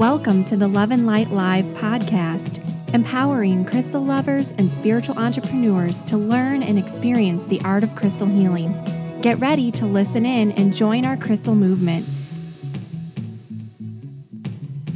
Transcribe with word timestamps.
Welcome 0.00 0.46
to 0.46 0.56
the 0.56 0.66
Love 0.66 0.92
and 0.92 1.04
Light 1.04 1.28
Live 1.28 1.66
podcast, 1.74 2.64
empowering 2.94 3.66
crystal 3.66 4.02
lovers 4.02 4.52
and 4.52 4.72
spiritual 4.72 5.18
entrepreneurs 5.18 6.00
to 6.04 6.16
learn 6.16 6.62
and 6.62 6.78
experience 6.78 7.44
the 7.44 7.60
art 7.66 7.84
of 7.84 7.94
crystal 7.94 8.26
healing. 8.26 8.72
Get 9.20 9.38
ready 9.40 9.70
to 9.72 9.84
listen 9.84 10.24
in 10.24 10.52
and 10.52 10.74
join 10.74 11.04
our 11.04 11.18
crystal 11.18 11.54
movement. 11.54 12.06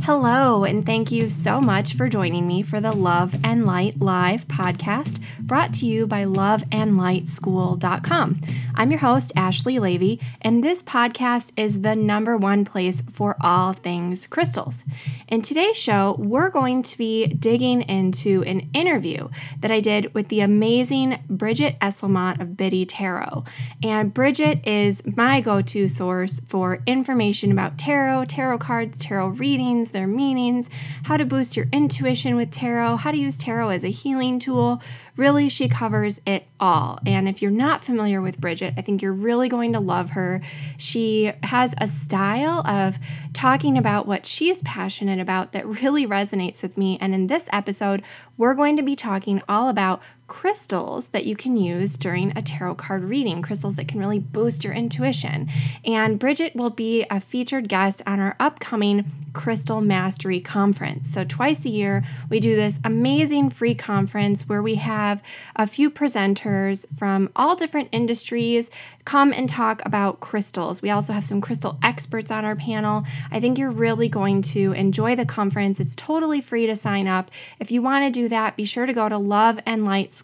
Hello, 0.04 0.64
and 0.64 0.84
thank 0.84 1.10
you 1.10 1.30
so 1.30 1.62
much 1.62 1.94
for 1.94 2.10
joining 2.10 2.46
me 2.46 2.60
for 2.60 2.78
the 2.78 2.92
Love 2.92 3.34
and 3.42 3.64
Light 3.64 4.02
Live 4.02 4.46
podcast 4.46 5.18
brought 5.40 5.72
to 5.74 5.86
you 5.86 6.06
by 6.06 6.26
loveandlightschool.com. 6.26 8.40
I'm 8.74 8.90
your 8.90 9.00
host, 9.00 9.32
Ashley 9.34 9.76
Leavy, 9.76 10.20
and 10.42 10.62
this 10.62 10.82
podcast 10.82 11.52
is 11.56 11.80
the 11.80 11.96
number 11.96 12.36
one 12.36 12.66
place 12.66 13.00
for 13.10 13.34
all 13.40 13.72
things 13.72 14.26
crystals. 14.26 14.84
In 15.28 15.40
today's 15.40 15.78
show, 15.78 16.16
we're 16.18 16.50
going 16.50 16.82
to 16.82 16.98
be 16.98 17.26
digging 17.26 17.80
into 17.82 18.42
an 18.42 18.68
interview 18.74 19.30
that 19.60 19.70
I 19.70 19.80
did 19.80 20.12
with 20.12 20.28
the 20.28 20.40
amazing 20.40 21.24
Bridget 21.30 21.80
Esselmont 21.80 22.42
of 22.42 22.58
Biddy 22.58 22.84
Tarot. 22.84 23.44
And 23.82 24.12
Bridget 24.12 24.68
is 24.68 25.02
my 25.16 25.40
go 25.40 25.62
to 25.62 25.88
source 25.88 26.40
for 26.40 26.82
information 26.86 27.50
about 27.52 27.78
tarot, 27.78 28.26
tarot 28.26 28.58
cards, 28.58 29.02
tarot 29.02 29.28
readings 29.28 29.93
their 29.94 30.06
meanings, 30.06 30.68
how 31.04 31.16
to 31.16 31.24
boost 31.24 31.56
your 31.56 31.66
intuition 31.72 32.36
with 32.36 32.50
tarot, 32.50 32.96
how 32.98 33.10
to 33.10 33.16
use 33.16 33.38
tarot 33.38 33.70
as 33.70 33.82
a 33.82 33.88
healing 33.88 34.38
tool. 34.38 34.82
Really, 35.16 35.48
she 35.48 35.68
covers 35.68 36.20
it 36.26 36.46
all. 36.60 36.98
And 37.06 37.26
if 37.28 37.40
you're 37.40 37.50
not 37.50 37.82
familiar 37.82 38.20
with 38.20 38.38
Bridget, 38.38 38.74
I 38.76 38.82
think 38.82 39.00
you're 39.00 39.12
really 39.12 39.48
going 39.48 39.72
to 39.72 39.80
love 39.80 40.10
her. 40.10 40.42
She 40.76 41.32
has 41.44 41.74
a 41.78 41.88
style 41.88 42.66
of 42.66 42.98
talking 43.32 43.78
about 43.78 44.06
what 44.06 44.26
she's 44.26 44.60
passionate 44.62 45.20
about 45.20 45.52
that 45.52 45.66
really 45.66 46.06
resonates 46.06 46.62
with 46.62 46.76
me. 46.76 46.98
And 47.00 47.14
in 47.14 47.28
this 47.28 47.48
episode, 47.52 48.02
we're 48.36 48.54
going 48.54 48.76
to 48.76 48.82
be 48.82 48.96
talking 48.96 49.40
all 49.48 49.68
about 49.68 50.02
crystals 50.34 51.10
that 51.10 51.24
you 51.24 51.36
can 51.36 51.56
use 51.56 51.96
during 51.96 52.36
a 52.36 52.42
tarot 52.42 52.74
card 52.74 53.04
reading, 53.04 53.40
crystals 53.40 53.76
that 53.76 53.86
can 53.86 54.00
really 54.00 54.18
boost 54.18 54.64
your 54.64 54.72
intuition. 54.72 55.48
And 55.84 56.18
Bridget 56.18 56.56
will 56.56 56.70
be 56.70 57.06
a 57.08 57.20
featured 57.20 57.68
guest 57.68 58.02
on 58.04 58.18
our 58.18 58.34
upcoming 58.40 59.04
Crystal 59.32 59.80
Mastery 59.80 60.40
Conference. 60.40 61.12
So, 61.12 61.24
twice 61.24 61.64
a 61.64 61.68
year, 61.68 62.04
we 62.30 62.40
do 62.40 62.56
this 62.56 62.80
amazing 62.84 63.50
free 63.50 63.74
conference 63.74 64.48
where 64.48 64.62
we 64.62 64.76
have 64.76 65.22
a 65.56 65.66
few 65.66 65.90
presenters 65.90 66.86
from 66.96 67.30
all 67.36 67.54
different 67.54 67.88
industries 67.92 68.70
come 69.04 69.32
and 69.32 69.48
talk 69.48 69.82
about 69.84 70.20
crystals. 70.20 70.80
We 70.80 70.90
also 70.90 71.12
have 71.12 71.24
some 71.24 71.40
crystal 71.40 71.78
experts 71.82 72.30
on 72.30 72.44
our 72.44 72.56
panel. 72.56 73.04
I 73.30 73.40
think 73.40 73.58
you're 73.58 73.70
really 73.70 74.08
going 74.08 74.40
to 74.42 74.72
enjoy 74.72 75.14
the 75.14 75.26
conference. 75.26 75.78
It's 75.78 75.94
totally 75.94 76.40
free 76.40 76.66
to 76.66 76.76
sign 76.76 77.06
up. 77.06 77.30
If 77.60 77.70
you 77.70 77.82
want 77.82 78.04
to 78.04 78.10
do 78.10 78.28
that, 78.28 78.56
be 78.56 78.64
sure 78.64 78.86
to 78.86 78.92
go 78.92 79.08
to 79.08 79.18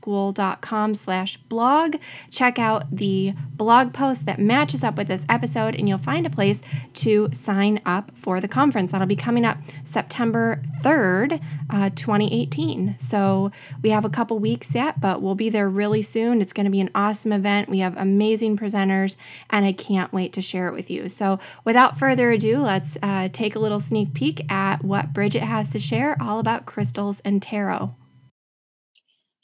loveandlightschool.com 0.00 0.94
slash 0.94 1.36
blog. 1.36 1.96
Check 2.30 2.58
out 2.58 2.84
the 2.90 3.34
blog 3.54 3.92
post 3.92 4.26
that 4.26 4.38
matches 4.38 4.84
up 4.84 4.96
with 4.96 5.08
this 5.08 5.24
episode, 5.28 5.74
and 5.74 5.88
you'll 5.88 5.98
find 5.98 6.26
a 6.26 6.30
place 6.30 6.62
to 6.94 7.28
sign 7.32 7.80
up 7.84 8.16
for 8.16 8.40
the 8.40 8.48
conference. 8.48 8.92
That'll 8.92 9.06
be 9.06 9.16
coming 9.16 9.44
up 9.44 9.58
September 9.84 10.62
3rd, 10.82 11.40
uh, 11.70 11.90
2018. 11.90 12.96
So 12.98 13.50
we 13.82 13.90
have 13.90 14.04
a 14.04 14.10
couple 14.10 14.38
weeks 14.38 14.74
yet, 14.74 15.00
but 15.00 15.22
we'll 15.22 15.34
be 15.34 15.50
there 15.50 15.68
really 15.68 16.02
soon. 16.02 16.40
It's 16.40 16.52
going 16.52 16.64
to 16.64 16.70
be 16.70 16.80
an 16.80 16.90
awesome 16.94 17.32
event. 17.32 17.68
We 17.68 17.80
have 17.80 17.96
amazing 17.96 18.56
presenters, 18.56 19.16
and 19.50 19.64
I 19.64 19.72
can't 19.72 20.12
wait 20.12 20.32
to 20.34 20.40
share 20.40 20.68
it 20.68 20.74
with 20.74 20.90
you. 20.90 21.08
So, 21.08 21.38
without 21.64 21.98
further 21.98 22.30
ado, 22.30 22.58
let's 22.60 22.96
uh, 23.02 23.28
take 23.32 23.54
a 23.54 23.58
little 23.58 23.80
sneak 23.80 24.14
peek 24.14 24.50
at 24.50 24.84
what 24.84 25.12
Bridget 25.12 25.42
has 25.42 25.70
to 25.72 25.78
share 25.78 26.16
all 26.20 26.38
about 26.38 26.66
crystals 26.66 27.20
and 27.20 27.42
tarot. 27.42 27.94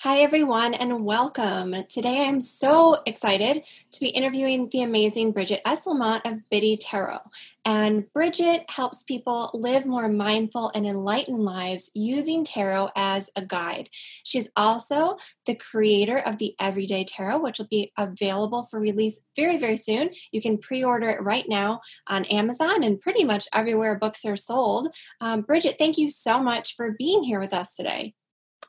Hi, 0.00 0.18
everyone, 0.18 0.74
and 0.74 1.06
welcome. 1.06 1.74
Today 1.88 2.26
I'm 2.26 2.38
so 2.38 2.98
excited 3.06 3.62
to 3.92 4.00
be 4.00 4.08
interviewing 4.08 4.68
the 4.68 4.82
amazing 4.82 5.32
Bridget 5.32 5.62
Esselmont 5.64 6.20
of 6.26 6.46
Biddy 6.50 6.76
Tarot. 6.76 7.20
And 7.64 8.12
Bridget 8.12 8.66
helps 8.68 9.04
people 9.04 9.50
live 9.54 9.86
more 9.86 10.10
mindful 10.10 10.70
and 10.74 10.86
enlightened 10.86 11.42
lives 11.42 11.90
using 11.94 12.44
tarot 12.44 12.90
as 12.94 13.30
a 13.36 13.42
guide. 13.42 13.88
She's 14.22 14.50
also 14.54 15.16
the 15.46 15.54
creator 15.54 16.18
of 16.18 16.36
the 16.36 16.54
Everyday 16.60 17.04
Tarot, 17.04 17.38
which 17.38 17.58
will 17.58 17.66
be 17.66 17.90
available 17.96 18.64
for 18.64 18.78
release 18.78 19.22
very, 19.34 19.56
very 19.56 19.76
soon. 19.76 20.10
You 20.30 20.42
can 20.42 20.58
pre 20.58 20.84
order 20.84 21.08
it 21.08 21.22
right 21.22 21.48
now 21.48 21.80
on 22.06 22.26
Amazon 22.26 22.84
and 22.84 23.00
pretty 23.00 23.24
much 23.24 23.48
everywhere 23.54 23.98
books 23.98 24.26
are 24.26 24.36
sold. 24.36 24.88
Um, 25.22 25.40
Bridget, 25.40 25.76
thank 25.78 25.96
you 25.96 26.10
so 26.10 26.38
much 26.38 26.76
for 26.76 26.94
being 26.98 27.22
here 27.22 27.40
with 27.40 27.54
us 27.54 27.74
today. 27.74 28.12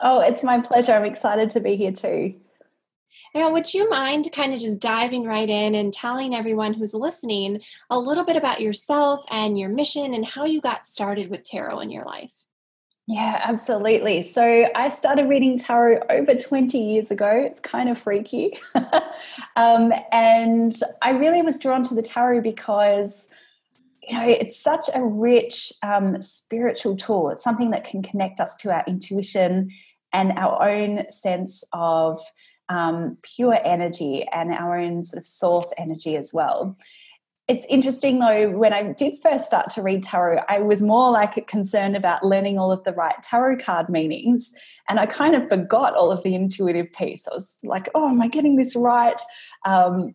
Oh, 0.01 0.19
it's 0.19 0.43
my 0.43 0.61
pleasure. 0.61 0.93
I'm 0.93 1.05
excited 1.05 1.49
to 1.51 1.59
be 1.59 1.75
here 1.75 1.91
too. 1.91 2.35
Now, 3.35 3.51
would 3.51 3.73
you 3.73 3.89
mind 3.89 4.31
kind 4.31 4.53
of 4.53 4.59
just 4.59 4.79
diving 4.79 5.23
right 5.23 5.49
in 5.49 5.75
and 5.75 5.93
telling 5.93 6.33
everyone 6.33 6.73
who's 6.73 6.93
listening 6.93 7.61
a 7.89 7.99
little 7.99 8.23
bit 8.23 8.35
about 8.35 8.61
yourself 8.61 9.23
and 9.29 9.57
your 9.57 9.69
mission 9.69 10.13
and 10.13 10.25
how 10.25 10.45
you 10.45 10.61
got 10.61 10.85
started 10.85 11.29
with 11.29 11.43
tarot 11.43 11.79
in 11.79 11.89
your 11.89 12.05
life? 12.05 12.43
Yeah, 13.07 13.39
absolutely. 13.43 14.21
So 14.21 14.67
I 14.75 14.89
started 14.89 15.29
reading 15.29 15.57
tarot 15.57 16.05
over 16.09 16.35
20 16.35 16.77
years 16.77 17.09
ago. 17.09 17.29
It's 17.29 17.59
kind 17.59 17.89
of 17.89 17.97
freaky. 17.97 18.57
um, 19.55 19.93
and 20.11 20.75
I 21.01 21.11
really 21.11 21.41
was 21.41 21.57
drawn 21.57 21.83
to 21.83 21.95
the 21.95 22.01
tarot 22.01 22.41
because 22.41 23.29
you 24.01 24.17
know 24.17 24.25
it's 24.25 24.59
such 24.59 24.89
a 24.93 25.03
rich 25.03 25.73
um, 25.83 26.21
spiritual 26.21 26.95
tool 26.95 27.29
it's 27.29 27.43
something 27.43 27.71
that 27.71 27.83
can 27.83 28.01
connect 28.01 28.39
us 28.39 28.55
to 28.55 28.71
our 28.71 28.83
intuition 28.87 29.69
and 30.17 30.31
our 30.31 30.67
own 30.67 31.09
sense 31.11 31.63
of 31.73 32.19
um, 32.69 33.17
pure 33.22 33.59
energy 33.63 34.28
and 34.33 34.51
our 34.51 34.75
own 34.78 35.03
sort 35.03 35.22
of 35.22 35.28
source 35.28 35.72
energy 35.78 36.17
as 36.17 36.33
well. 36.33 36.75
It's 37.47 37.66
interesting 37.69 38.19
though 38.19 38.50
when 38.50 38.73
i 38.73 38.91
did 38.91 39.19
first 39.23 39.47
start 39.47 39.69
to 39.69 39.81
read 39.81 40.03
tarot 40.03 40.44
i 40.50 40.59
was 40.59 40.81
more 40.81 41.11
like 41.11 41.47
concerned 41.47 41.95
about 41.95 42.25
learning 42.25 42.59
all 42.59 42.73
of 42.73 42.83
the 42.83 42.91
right 42.91 43.16
tarot 43.23 43.59
card 43.59 43.88
meanings 43.88 44.53
and 44.89 45.00
i 45.00 45.06
kind 45.06 45.33
of 45.33 45.47
forgot 45.47 45.94
all 45.94 46.11
of 46.11 46.23
the 46.23 46.35
intuitive 46.35 46.91
piece. 46.91 47.25
I 47.25 47.33
was 47.33 47.56
like 47.63 47.88
oh 47.95 48.09
am 48.09 48.22
i 48.22 48.27
getting 48.27 48.57
this 48.57 48.75
right? 48.75 49.22
Um, 49.63 50.13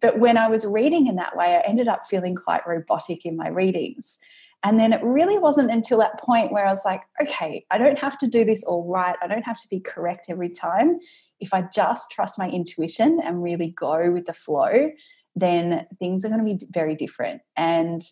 but 0.00 0.18
when 0.18 0.36
I 0.36 0.48
was 0.48 0.66
reading 0.66 1.06
in 1.06 1.16
that 1.16 1.36
way, 1.36 1.56
I 1.56 1.60
ended 1.68 1.88
up 1.88 2.06
feeling 2.06 2.34
quite 2.34 2.66
robotic 2.66 3.24
in 3.24 3.36
my 3.36 3.48
readings. 3.48 4.18
And 4.64 4.80
then 4.80 4.94
it 4.94 5.02
really 5.02 5.36
wasn't 5.36 5.70
until 5.70 5.98
that 5.98 6.18
point 6.18 6.50
where 6.50 6.66
I 6.66 6.70
was 6.70 6.84
like, 6.86 7.02
okay, 7.20 7.66
I 7.70 7.76
don't 7.76 7.98
have 7.98 8.16
to 8.18 8.26
do 8.26 8.44
this 8.46 8.64
all 8.64 8.90
right. 8.90 9.14
I 9.22 9.26
don't 9.26 9.42
have 9.42 9.58
to 9.58 9.68
be 9.68 9.78
correct 9.78 10.26
every 10.30 10.48
time. 10.48 10.98
If 11.38 11.52
I 11.52 11.62
just 11.72 12.10
trust 12.10 12.38
my 12.38 12.48
intuition 12.48 13.20
and 13.22 13.42
really 13.42 13.68
go 13.68 14.10
with 14.10 14.24
the 14.24 14.32
flow, 14.32 14.90
then 15.36 15.86
things 15.98 16.24
are 16.24 16.28
going 16.28 16.44
to 16.44 16.44
be 16.44 16.66
very 16.72 16.94
different. 16.94 17.42
And 17.56 18.02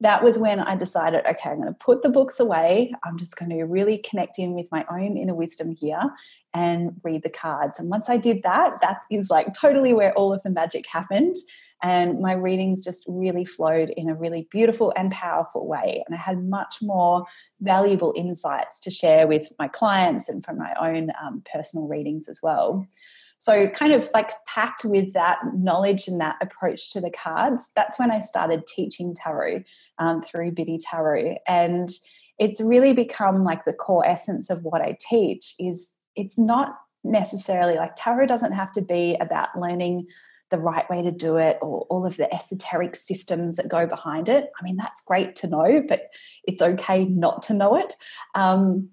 that 0.00 0.24
was 0.24 0.38
when 0.38 0.60
I 0.60 0.74
decided, 0.76 1.26
okay, 1.26 1.50
I'm 1.50 1.60
going 1.60 1.68
to 1.68 1.78
put 1.78 2.02
the 2.02 2.08
books 2.08 2.40
away. 2.40 2.92
I'm 3.04 3.18
just 3.18 3.36
going 3.36 3.50
to 3.50 3.62
really 3.64 3.98
connect 3.98 4.38
in 4.38 4.54
with 4.54 4.66
my 4.72 4.84
own 4.90 5.16
inner 5.16 5.34
wisdom 5.34 5.76
here 5.78 6.10
and 6.54 6.92
read 7.04 7.22
the 7.22 7.30
cards. 7.30 7.78
And 7.78 7.88
once 7.88 8.08
I 8.08 8.16
did 8.16 8.42
that, 8.42 8.80
that 8.80 9.02
is 9.10 9.30
like 9.30 9.54
totally 9.54 9.92
where 9.92 10.12
all 10.14 10.32
of 10.32 10.42
the 10.42 10.50
magic 10.50 10.86
happened. 10.86 11.36
And 11.82 12.20
my 12.20 12.34
readings 12.34 12.84
just 12.84 13.04
really 13.08 13.44
flowed 13.44 13.90
in 13.90 14.10
a 14.10 14.14
really 14.14 14.46
beautiful 14.50 14.92
and 14.96 15.10
powerful 15.10 15.66
way. 15.66 16.02
And 16.06 16.14
I 16.14 16.18
had 16.18 16.44
much 16.44 16.76
more 16.82 17.24
valuable 17.60 18.12
insights 18.16 18.78
to 18.80 18.90
share 18.90 19.26
with 19.26 19.48
my 19.58 19.68
clients 19.68 20.28
and 20.28 20.44
from 20.44 20.58
my 20.58 20.74
own 20.80 21.10
um, 21.22 21.42
personal 21.50 21.88
readings 21.88 22.28
as 22.28 22.40
well. 22.42 22.86
So, 23.38 23.68
kind 23.70 23.94
of 23.94 24.10
like 24.12 24.32
packed 24.46 24.84
with 24.84 25.14
that 25.14 25.38
knowledge 25.54 26.06
and 26.06 26.20
that 26.20 26.36
approach 26.42 26.92
to 26.92 27.00
the 27.00 27.10
cards, 27.10 27.70
that's 27.74 27.98
when 27.98 28.10
I 28.10 28.18
started 28.18 28.66
teaching 28.66 29.14
tarot 29.14 29.64
um, 29.98 30.20
through 30.20 30.50
Biddy 30.50 30.78
Tarot. 30.78 31.38
And 31.48 31.90
it's 32.38 32.60
really 32.60 32.92
become 32.92 33.42
like 33.42 33.64
the 33.64 33.72
core 33.72 34.06
essence 34.06 34.50
of 34.50 34.62
what 34.62 34.82
I 34.82 34.96
teach 35.00 35.54
is 35.58 35.90
it's 36.16 36.38
not 36.38 36.76
necessarily 37.02 37.76
like 37.76 37.92
tarot 37.96 38.26
doesn't 38.26 38.52
have 38.52 38.72
to 38.72 38.82
be 38.82 39.16
about 39.20 39.58
learning 39.58 40.06
the 40.50 40.58
right 40.58 40.88
way 40.90 41.02
to 41.02 41.10
do 41.10 41.36
it 41.36 41.58
or 41.62 41.86
all 41.90 42.06
of 42.06 42.16
the 42.16 42.32
esoteric 42.32 42.96
systems 42.96 43.56
that 43.56 43.68
go 43.68 43.86
behind 43.86 44.28
it. 44.28 44.50
I 44.60 44.64
mean, 44.64 44.76
that's 44.76 45.02
great 45.02 45.36
to 45.36 45.46
know, 45.46 45.82
but 45.88 46.10
it's 46.44 46.62
okay 46.62 47.04
not 47.04 47.42
to 47.44 47.54
know 47.54 47.76
it. 47.76 47.94
Um, 48.34 48.90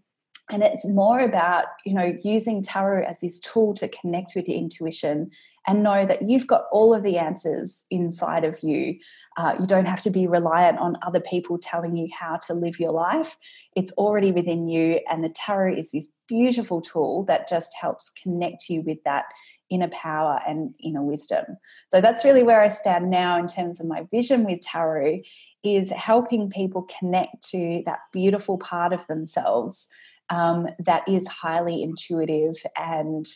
and 0.49 0.63
it's 0.63 0.87
more 0.87 1.19
about 1.19 1.65
you 1.85 1.93
know 1.93 2.15
using 2.23 2.63
tarot 2.63 3.03
as 3.03 3.19
this 3.19 3.39
tool 3.39 3.73
to 3.75 3.87
connect 3.87 4.33
with 4.35 4.47
your 4.47 4.57
intuition 4.57 5.31
and 5.69 5.83
know 5.83 6.05
that 6.05 6.21
you've 6.21 6.47
got 6.47 6.63
all 6.71 6.93
of 6.93 7.03
the 7.03 7.17
answers 7.17 7.85
inside 7.91 8.43
of 8.43 8.61
you 8.63 8.97
uh, 9.37 9.55
you 9.59 9.65
don't 9.65 9.85
have 9.85 10.01
to 10.01 10.09
be 10.09 10.25
reliant 10.25 10.77
on 10.79 10.97
other 11.05 11.19
people 11.19 11.57
telling 11.57 11.97
you 11.97 12.07
how 12.17 12.37
to 12.37 12.53
live 12.53 12.79
your 12.79 12.91
life 12.91 13.37
it's 13.75 13.91
already 13.93 14.31
within 14.31 14.67
you 14.67 14.99
and 15.09 15.23
the 15.23 15.29
tarot 15.29 15.75
is 15.75 15.91
this 15.91 16.09
beautiful 16.27 16.81
tool 16.81 17.23
that 17.25 17.47
just 17.47 17.75
helps 17.79 18.09
connect 18.11 18.69
you 18.69 18.81
with 18.81 19.03
that 19.03 19.25
inner 19.69 19.89
power 19.89 20.39
and 20.47 20.73
inner 20.79 21.03
wisdom. 21.03 21.45
So 21.89 22.01
that's 22.01 22.23
really 22.23 22.43
where 22.43 22.61
i 22.61 22.69
stand 22.69 23.09
now 23.09 23.37
in 23.37 23.47
terms 23.47 23.79
of 23.79 23.87
my 23.87 24.05
vision 24.11 24.43
with 24.43 24.61
tarot 24.61 25.21
is 25.63 25.89
helping 25.91 26.49
people 26.49 26.87
connect 26.99 27.41
to 27.49 27.83
that 27.85 27.99
beautiful 28.13 28.57
part 28.57 28.93
of 28.93 29.05
themselves 29.07 29.89
um, 30.29 30.67
that 30.79 31.07
is 31.07 31.27
highly 31.27 31.81
intuitive 31.81 32.55
and 32.75 33.27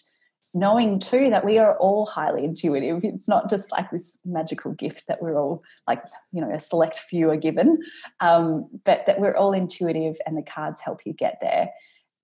knowing 0.54 1.00
too 1.00 1.30
that 1.30 1.46
we 1.46 1.58
are 1.58 1.78
all 1.78 2.06
highly 2.06 2.44
intuitive. 2.44 3.04
It's 3.04 3.28
not 3.28 3.50
just 3.50 3.72
like 3.72 3.90
this 3.90 4.18
magical 4.26 4.74
gift 4.74 5.06
that 5.08 5.22
we're 5.22 5.40
all 5.40 5.64
like 5.88 6.04
you 6.34 6.42
know 6.42 6.52
a 6.52 6.60
select 6.60 7.00
few 7.00 7.30
are 7.30 7.38
given 7.38 7.80
um, 8.20 8.70
but 8.84 9.06
that 9.08 9.20
we're 9.20 9.36
all 9.36 9.54
intuitive 9.54 10.18
and 10.26 10.38
the 10.38 10.44
cards 10.44 10.82
help 10.82 11.02
you 11.06 11.14
get 11.14 11.38
there 11.42 11.70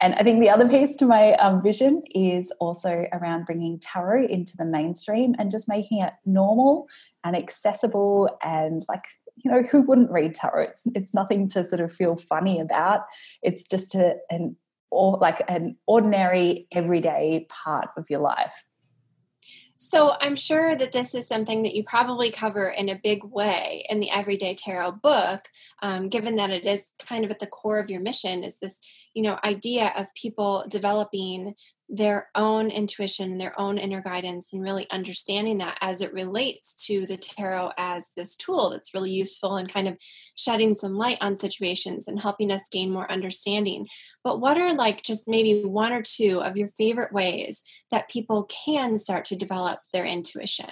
and 0.02 0.16
i 0.16 0.24
think 0.24 0.40
the 0.40 0.50
other 0.50 0.68
piece 0.68 0.96
to 0.96 1.06
my 1.06 1.34
um, 1.34 1.62
vision 1.62 2.02
is 2.14 2.52
also 2.60 3.06
around 3.14 3.46
bringing 3.46 3.80
tarot 3.80 4.26
into 4.26 4.56
the 4.58 4.66
mainstream 4.66 5.36
and 5.40 5.52
just 5.52 5.70
making 5.70 6.02
it 6.02 6.14
normal 6.26 6.88
and 7.24 7.36
accessible 7.36 8.38
and 8.42 8.84
like 8.88 9.04
you 9.44 9.52
know 9.52 9.62
who 9.62 9.82
wouldn't 9.82 10.12
read 10.12 10.34
tarot? 10.34 10.64
It's, 10.64 10.88
it's 10.96 11.14
nothing 11.14 11.48
to 11.50 11.68
sort 11.68 11.80
of 11.80 11.94
feel 11.94 12.16
funny 12.16 12.60
about. 12.60 13.02
It's 13.44 13.64
just 13.64 13.96
a, 13.96 14.16
an 14.30 14.56
or 14.90 15.18
like 15.18 15.44
an 15.48 15.76
ordinary 15.86 16.68
everyday 16.72 17.46
part 17.50 17.90
of 17.98 18.06
your 18.10 18.22
life 18.22 18.64
so 19.78 20.16
i'm 20.22 20.36
sure 20.36 20.76
that 20.76 20.92
this 20.92 21.14
is 21.14 21.28
something 21.28 21.62
that 21.62 21.76
you 21.76 21.84
probably 21.84 22.32
cover 22.32 22.68
in 22.68 22.90
a 22.90 23.00
big 23.04 23.24
way 23.24 23.86
in 23.90 24.00
the 24.00 24.12
everyday 24.12 24.54
tarot 24.54 24.92
book 24.92 25.48
um, 25.82 26.10
given 26.10 26.36
that 26.36 26.50
it 26.50 26.66
is 26.66 26.92
kind 27.06 27.24
of 27.24 27.32
at 27.32 27.40
the 27.40 27.48
core 27.48 27.80
of 27.80 27.90
your 27.90 28.02
mission 28.02 28.44
is 28.44 28.58
this 28.58 28.80
you 29.14 29.24
know 29.24 29.40
idea 29.44 29.94
of 29.98 30.08
people 30.16 30.66
developing 30.70 31.54
their 31.90 32.30
own 32.36 32.70
intuition, 32.70 33.38
their 33.38 33.58
own 33.60 33.78
inner 33.78 34.02
guidance, 34.02 34.52
and 34.52 34.62
really 34.62 34.90
understanding 34.92 35.58
that 35.60 35.78
as 35.82 36.02
it 36.02 36.14
relates 36.14 36.86
to 36.86 37.06
the 37.06 37.18
tarot 37.18 37.72
as 37.78 38.12
this 38.18 38.36
tool 38.36 38.70
that's 38.70 38.94
really 38.94 39.12
useful 39.12 39.56
and 39.56 39.72
kind 39.72 39.88
of 39.88 39.98
shedding 40.36 40.76
some 40.76 40.96
light 40.96 41.18
on 41.22 41.34
situations 41.34 42.08
and 42.08 42.22
helping 42.22 42.52
us 42.52 42.68
gain 42.70 42.92
more 42.92 43.10
understanding. 43.12 43.88
But 44.24 44.42
what 44.42 44.58
are 44.58 44.74
like 44.74 45.02
just 45.04 45.28
maybe 45.28 45.64
one 45.64 45.94
or 45.94 46.02
two 46.02 46.42
of 46.42 46.58
your 46.58 46.68
favorite 46.68 47.14
ways 47.14 47.64
that 47.92 48.10
people 48.10 48.44
can 48.66 48.98
start 48.98 49.24
to 49.26 49.36
develop 49.36 49.80
their 49.94 50.06
intuition? 50.06 50.72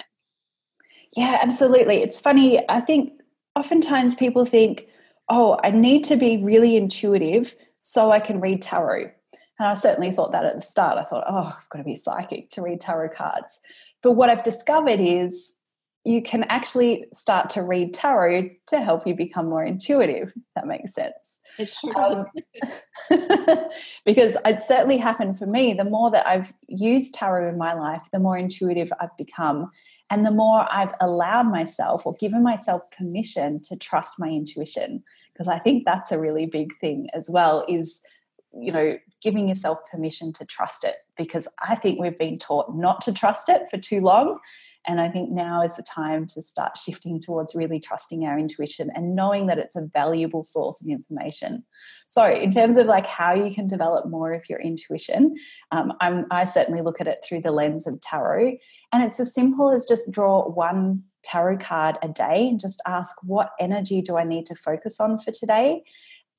Yeah, 1.16 1.38
absolutely. 1.40 2.02
It's 2.02 2.20
funny. 2.20 2.60
I 2.68 2.80
think 2.80 3.12
oftentimes 3.54 4.14
people 4.14 4.44
think, 4.44 4.86
oh, 5.30 5.58
I 5.64 5.70
need 5.70 6.04
to 6.04 6.16
be 6.16 6.44
really 6.44 6.76
intuitive 6.76 7.54
so 7.80 8.10
I 8.10 8.18
can 8.18 8.40
read 8.40 8.60
tarot 8.60 9.12
and 9.58 9.68
I 9.68 9.74
certainly 9.74 10.10
thought 10.10 10.32
that 10.32 10.44
at 10.44 10.56
the 10.56 10.62
start. 10.62 10.98
I 10.98 11.04
thought, 11.04 11.24
oh, 11.28 11.54
I've 11.56 11.68
got 11.70 11.78
to 11.78 11.84
be 11.84 11.96
psychic 11.96 12.50
to 12.50 12.62
read 12.62 12.80
tarot 12.80 13.10
cards. 13.10 13.60
But 14.02 14.12
what 14.12 14.28
I've 14.28 14.44
discovered 14.44 15.00
is 15.00 15.56
you 16.04 16.22
can 16.22 16.44
actually 16.44 17.06
start 17.12 17.50
to 17.50 17.62
read 17.62 17.92
tarot 17.92 18.50
to 18.68 18.80
help 18.80 19.06
you 19.06 19.14
become 19.14 19.48
more 19.48 19.64
intuitive. 19.64 20.32
that 20.54 20.66
makes 20.66 20.94
sense. 20.94 21.40
It 21.58 21.68
sure 21.68 21.92
does. 21.92 22.24
Um, 23.10 23.58
because 24.04 24.36
it 24.44 24.62
certainly 24.62 24.98
happened 24.98 25.36
for 25.38 25.46
me. 25.46 25.74
The 25.74 25.84
more 25.84 26.12
that 26.12 26.26
I've 26.26 26.52
used 26.68 27.14
tarot 27.14 27.48
in 27.48 27.58
my 27.58 27.74
life, 27.74 28.02
the 28.12 28.20
more 28.20 28.36
intuitive 28.38 28.92
I've 29.00 29.16
become. 29.16 29.70
And 30.08 30.24
the 30.24 30.30
more 30.30 30.72
I've 30.72 30.94
allowed 31.00 31.50
myself 31.50 32.06
or 32.06 32.14
given 32.14 32.42
myself 32.42 32.82
permission 32.96 33.60
to 33.62 33.76
trust 33.76 34.20
my 34.20 34.28
intuition. 34.28 35.02
Because 35.32 35.48
I 35.48 35.58
think 35.58 35.84
that's 35.84 36.12
a 36.12 36.20
really 36.20 36.46
big 36.46 36.78
thing 36.78 37.08
as 37.14 37.28
well, 37.28 37.64
is 37.68 38.02
you 38.60 38.72
know, 38.72 38.98
giving 39.22 39.48
yourself 39.48 39.78
permission 39.90 40.32
to 40.34 40.44
trust 40.44 40.84
it 40.84 40.96
because 41.16 41.48
I 41.66 41.74
think 41.74 42.00
we've 42.00 42.18
been 42.18 42.38
taught 42.38 42.76
not 42.76 43.00
to 43.02 43.12
trust 43.12 43.48
it 43.48 43.62
for 43.70 43.78
too 43.78 44.00
long. 44.00 44.38
And 44.88 45.00
I 45.00 45.08
think 45.08 45.30
now 45.30 45.62
is 45.62 45.74
the 45.76 45.82
time 45.82 46.26
to 46.28 46.40
start 46.40 46.78
shifting 46.78 47.20
towards 47.20 47.56
really 47.56 47.80
trusting 47.80 48.24
our 48.24 48.38
intuition 48.38 48.90
and 48.94 49.16
knowing 49.16 49.46
that 49.46 49.58
it's 49.58 49.74
a 49.74 49.88
valuable 49.92 50.44
source 50.44 50.80
of 50.80 50.86
information. 50.86 51.64
So, 52.06 52.32
in 52.32 52.52
terms 52.52 52.76
of 52.76 52.86
like 52.86 53.06
how 53.06 53.34
you 53.34 53.52
can 53.52 53.66
develop 53.66 54.08
more 54.08 54.32
of 54.32 54.48
your 54.48 54.60
intuition, 54.60 55.34
um, 55.72 55.92
i 56.00 56.44
certainly 56.44 56.82
look 56.82 57.00
at 57.00 57.08
it 57.08 57.18
through 57.26 57.40
the 57.40 57.50
lens 57.50 57.86
of 57.86 58.00
tarot. 58.00 58.58
And 58.92 59.02
it's 59.02 59.18
as 59.18 59.34
simple 59.34 59.72
as 59.72 59.86
just 59.86 60.12
draw 60.12 60.48
one 60.48 61.02
tarot 61.24 61.58
card 61.58 61.98
a 62.02 62.08
day 62.08 62.46
and 62.48 62.60
just 62.60 62.80
ask, 62.86 63.16
what 63.22 63.50
energy 63.58 64.00
do 64.00 64.16
I 64.16 64.24
need 64.24 64.46
to 64.46 64.54
focus 64.54 65.00
on 65.00 65.18
for 65.18 65.32
today? 65.32 65.82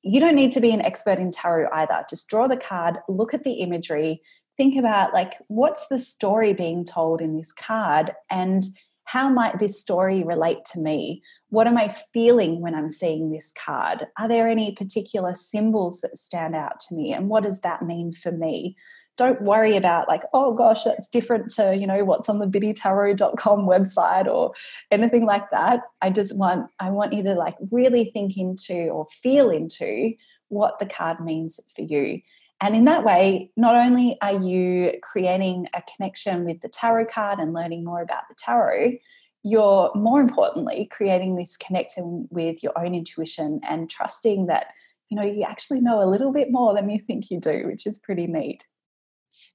You 0.02 0.20
don't 0.20 0.36
need 0.36 0.52
to 0.52 0.60
be 0.60 0.72
an 0.72 0.82
expert 0.82 1.18
in 1.18 1.30
tarot 1.32 1.68
either. 1.72 2.04
Just 2.08 2.28
draw 2.28 2.46
the 2.46 2.56
card, 2.56 2.98
look 3.08 3.34
at 3.34 3.44
the 3.44 3.54
imagery, 3.54 4.22
think 4.56 4.76
about 4.76 5.12
like 5.14 5.34
what's 5.46 5.88
the 5.88 6.00
story 6.00 6.52
being 6.52 6.84
told 6.84 7.22
in 7.22 7.36
this 7.36 7.52
card 7.52 8.12
and 8.30 8.64
how 9.04 9.30
might 9.30 9.58
this 9.58 9.80
story 9.80 10.22
relate 10.22 10.66
to 10.66 10.80
me? 10.80 11.22
What 11.48 11.66
am 11.66 11.78
I 11.78 11.96
feeling 12.12 12.60
when 12.60 12.74
I'm 12.74 12.90
seeing 12.90 13.30
this 13.30 13.54
card? 13.64 14.06
Are 14.18 14.28
there 14.28 14.48
any 14.48 14.72
particular 14.72 15.34
symbols 15.34 16.02
that 16.02 16.18
stand 16.18 16.54
out 16.54 16.78
to 16.80 16.94
me? 16.94 17.14
And 17.14 17.30
what 17.30 17.44
does 17.44 17.62
that 17.62 17.80
mean 17.80 18.12
for 18.12 18.30
me? 18.30 18.76
Don't 19.18 19.42
worry 19.42 19.76
about 19.76 20.08
like 20.08 20.22
oh 20.32 20.54
gosh 20.54 20.84
that's 20.84 21.08
different 21.08 21.50
to 21.52 21.76
you 21.76 21.86
know 21.86 22.04
what's 22.04 22.28
on 22.28 22.38
the 22.38 22.46
biddytarot.com 22.46 23.66
website 23.66 24.26
or 24.26 24.54
anything 24.90 25.26
like 25.26 25.50
that. 25.50 25.80
I 26.00 26.10
just 26.10 26.34
want 26.34 26.70
i 26.80 26.88
want 26.88 27.12
you 27.12 27.22
to 27.24 27.34
like 27.34 27.56
really 27.70 28.10
think 28.14 28.38
into 28.38 28.88
or 28.88 29.06
feel 29.22 29.50
into 29.50 30.14
what 30.48 30.78
the 30.78 30.86
card 30.86 31.20
means 31.20 31.60
for 31.76 31.82
you. 31.82 32.22
And 32.60 32.74
in 32.74 32.86
that 32.86 33.04
way 33.04 33.50
not 33.56 33.74
only 33.74 34.16
are 34.22 34.40
you 34.40 34.94
creating 35.02 35.66
a 35.74 35.82
connection 35.82 36.44
with 36.44 36.62
the 36.62 36.68
tarot 36.68 37.06
card 37.06 37.38
and 37.38 37.52
learning 37.52 37.84
more 37.84 38.00
about 38.00 38.22
the 38.30 38.36
tarot 38.38 38.98
you're 39.44 39.92
more 39.94 40.20
importantly 40.20 40.88
creating 40.90 41.36
this 41.36 41.56
connection 41.56 42.26
with 42.30 42.62
your 42.62 42.76
own 42.76 42.94
intuition 42.94 43.60
and 43.62 43.88
trusting 43.88 44.46
that 44.46 44.66
you 45.08 45.16
know 45.16 45.22
you 45.22 45.44
actually 45.44 45.80
know 45.80 46.02
a 46.02 46.10
little 46.10 46.32
bit 46.32 46.50
more 46.50 46.74
than 46.74 46.90
you 46.90 46.98
think 47.00 47.30
you 47.30 47.38
do 47.38 47.64
which 47.66 47.86
is 47.86 47.98
pretty 47.98 48.26
neat 48.26 48.64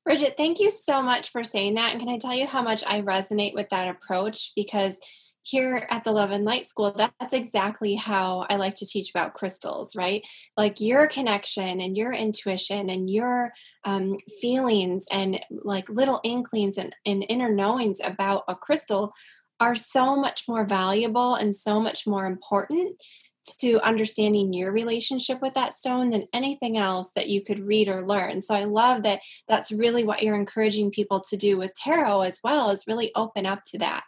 Bridget, 0.05 0.35
thank 0.35 0.59
you 0.59 0.69
so 0.69 1.01
much 1.01 1.29
for 1.29 1.43
saying 1.43 1.75
that. 1.75 1.91
And 1.91 1.99
can 1.99 2.09
I 2.09 2.17
tell 2.17 2.35
you 2.35 2.45
how 2.45 2.61
much 2.61 2.83
I 2.85 3.01
resonate 3.01 3.53
with 3.53 3.69
that 3.69 3.87
approach? 3.87 4.51
Because 4.55 4.99
here 5.43 5.87
at 5.89 6.03
the 6.03 6.11
Love 6.11 6.31
and 6.31 6.45
Light 6.45 6.65
School, 6.65 6.93
that's 6.95 7.33
exactly 7.33 7.95
how 7.95 8.45
I 8.49 8.55
like 8.55 8.75
to 8.75 8.85
teach 8.85 9.09
about 9.09 9.33
crystals, 9.33 9.95
right? 9.95 10.21
Like 10.57 10.79
your 10.79 11.07
connection 11.07 11.79
and 11.79 11.97
your 11.97 12.11
intuition 12.11 12.89
and 12.89 13.09
your 13.09 13.53
um, 13.85 14.15
feelings 14.41 15.05
and 15.11 15.39
like 15.63 15.89
little 15.89 16.21
inklings 16.23 16.77
and, 16.77 16.95
and 17.05 17.25
inner 17.27 17.53
knowings 17.53 17.99
about 18.03 18.43
a 18.47 18.55
crystal 18.55 19.13
are 19.59 19.75
so 19.75 20.15
much 20.15 20.43
more 20.47 20.65
valuable 20.65 21.35
and 21.35 21.55
so 21.55 21.79
much 21.79 22.05
more 22.07 22.25
important 22.25 23.01
to 23.59 23.79
understanding 23.81 24.53
your 24.53 24.71
relationship 24.71 25.41
with 25.41 25.53
that 25.53 25.73
stone 25.73 26.09
than 26.09 26.27
anything 26.33 26.77
else 26.77 27.11
that 27.15 27.29
you 27.29 27.41
could 27.41 27.59
read 27.59 27.87
or 27.87 28.07
learn. 28.07 28.41
So 28.41 28.55
I 28.55 28.63
love 28.63 29.03
that 29.03 29.21
that's 29.47 29.71
really 29.71 30.03
what 30.03 30.23
you're 30.23 30.35
encouraging 30.35 30.91
people 30.91 31.19
to 31.29 31.37
do 31.37 31.57
with 31.57 31.73
tarot 31.75 32.21
as 32.21 32.39
well, 32.43 32.69
is 32.69 32.87
really 32.87 33.11
open 33.15 33.45
up 33.45 33.63
to 33.67 33.77
that. 33.79 34.03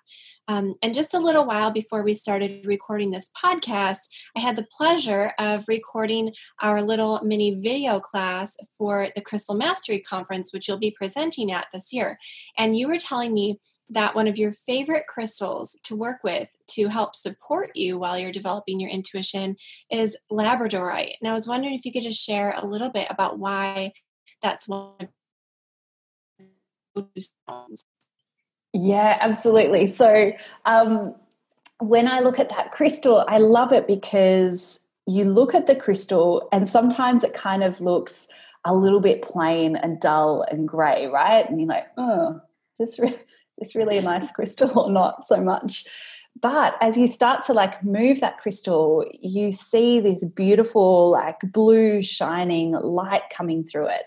Um, 0.47 0.75
and 0.83 0.93
just 0.93 1.13
a 1.13 1.19
little 1.19 1.45
while 1.45 1.71
before 1.71 2.03
we 2.03 2.13
started 2.13 2.65
recording 2.65 3.09
this 3.09 3.31
podcast, 3.43 4.09
I 4.37 4.41
had 4.41 4.55
the 4.55 4.67
pleasure 4.77 5.33
of 5.39 5.65
recording 5.67 6.33
our 6.61 6.83
little 6.83 7.19
mini 7.23 7.55
video 7.55 7.99
class 7.99 8.55
for 8.77 9.07
the 9.15 9.21
Crystal 9.21 9.55
Mastery 9.55 9.99
Conference, 9.99 10.53
which 10.53 10.67
you'll 10.67 10.77
be 10.77 10.91
presenting 10.91 11.51
at 11.51 11.67
this 11.73 11.91
year. 11.91 12.19
And 12.57 12.77
you 12.77 12.87
were 12.87 12.99
telling 12.99 13.33
me 13.33 13.59
that 13.89 14.15
one 14.15 14.27
of 14.27 14.37
your 14.37 14.51
favorite 14.51 15.05
crystals 15.07 15.77
to 15.83 15.95
work 15.95 16.23
with 16.23 16.49
to 16.67 16.87
help 16.87 17.15
support 17.15 17.71
you 17.75 17.97
while 17.97 18.17
you're 18.17 18.31
developing 18.31 18.79
your 18.79 18.89
intuition 18.89 19.55
is 19.91 20.17
labradorite. 20.31 21.13
And 21.21 21.29
I 21.29 21.33
was 21.33 21.47
wondering 21.47 21.75
if 21.75 21.85
you 21.85 21.91
could 21.91 22.01
just 22.01 22.23
share 22.23 22.53
a 22.57 22.65
little 22.65 22.89
bit 22.89 23.07
about 23.09 23.37
why 23.37 23.91
that's 24.41 24.67
one 24.67 25.09
stones. 27.19 27.85
Yeah, 28.73 29.17
absolutely. 29.21 29.87
So 29.87 30.33
um, 30.65 31.15
when 31.79 32.07
I 32.07 32.19
look 32.19 32.39
at 32.39 32.49
that 32.49 32.71
crystal, 32.71 33.25
I 33.27 33.37
love 33.37 33.71
it 33.71 33.87
because 33.87 34.79
you 35.07 35.23
look 35.23 35.53
at 35.53 35.67
the 35.67 35.75
crystal 35.75 36.49
and 36.51 36.67
sometimes 36.67 37.23
it 37.23 37.33
kind 37.33 37.63
of 37.63 37.79
looks 37.79 38.27
a 38.65 38.73
little 38.73 38.99
bit 38.99 39.21
plain 39.21 39.75
and 39.75 39.99
dull 39.99 40.43
and 40.49 40.67
grey, 40.67 41.05
right? 41.05 41.47
And 41.47 41.59
you're 41.59 41.69
like, 41.69 41.87
oh, 41.97 42.41
this 42.79 42.97
really 42.99 43.19
this 43.57 43.75
really 43.75 43.97
a 43.97 44.01
nice 44.01 44.31
crystal 44.31 44.79
or 44.79 44.91
not 44.91 45.25
so 45.25 45.37
much? 45.37 45.85
But 46.41 46.75
as 46.81 46.97
you 46.97 47.07
start 47.07 47.43
to 47.43 47.53
like 47.53 47.83
move 47.83 48.19
that 48.19 48.37
crystal, 48.37 49.05
you 49.21 49.51
see 49.51 49.99
this 49.99 50.23
beautiful, 50.23 51.11
like 51.11 51.39
blue, 51.51 52.01
shining 52.01 52.73
light 52.73 53.23
coming 53.31 53.63
through 53.63 53.87
it. 53.87 54.03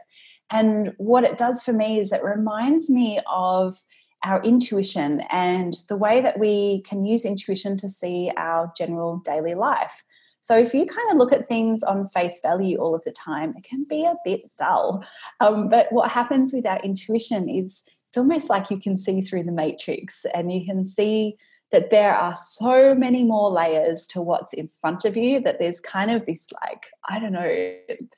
And 0.50 0.92
what 0.98 1.24
it 1.24 1.38
does 1.38 1.62
for 1.62 1.72
me 1.72 1.98
is 1.98 2.12
it 2.12 2.22
reminds 2.22 2.90
me 2.90 3.20
of 3.30 3.82
our 4.24 4.42
intuition 4.42 5.22
and 5.30 5.74
the 5.88 5.96
way 5.96 6.20
that 6.20 6.38
we 6.38 6.82
can 6.82 7.04
use 7.04 7.24
intuition 7.24 7.76
to 7.78 7.88
see 7.88 8.30
our 8.36 8.72
general 8.76 9.18
daily 9.24 9.54
life. 9.54 10.02
So 10.42 10.56
if 10.58 10.72
you 10.72 10.86
kind 10.86 11.10
of 11.10 11.18
look 11.18 11.32
at 11.32 11.46
things 11.46 11.82
on 11.82 12.08
face 12.08 12.40
value 12.42 12.78
all 12.78 12.94
of 12.94 13.04
the 13.04 13.12
time, 13.12 13.54
it 13.56 13.64
can 13.64 13.84
be 13.84 14.04
a 14.04 14.16
bit 14.24 14.50
dull. 14.56 15.04
Um, 15.40 15.68
but 15.68 15.92
what 15.92 16.10
happens 16.10 16.52
with 16.52 16.66
our 16.66 16.80
intuition 16.80 17.48
is 17.48 17.84
almost 18.18 18.50
like 18.50 18.70
you 18.70 18.78
can 18.78 18.96
see 18.96 19.20
through 19.22 19.44
the 19.44 19.52
matrix 19.52 20.26
and 20.34 20.52
you 20.52 20.64
can 20.64 20.84
see 20.84 21.36
that 21.70 21.90
there 21.90 22.14
are 22.14 22.34
so 22.34 22.94
many 22.94 23.24
more 23.24 23.50
layers 23.50 24.06
to 24.06 24.22
what's 24.22 24.52
in 24.54 24.68
front 24.68 25.04
of 25.04 25.16
you 25.16 25.40
that 25.40 25.58
there's 25.58 25.80
kind 25.80 26.10
of 26.10 26.24
this 26.24 26.48
like 26.62 26.86
i 27.08 27.18
don't 27.18 27.32
know 27.32 27.74